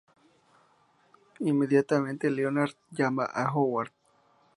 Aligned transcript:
Inmediatamente, 1.41 2.31
Leonard 2.31 2.73
llama 2.89 3.25
a 3.31 3.53
Howard. 3.53 3.91